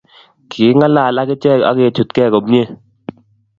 [0.49, 2.63] Kiking'alal akichek akechutkei komie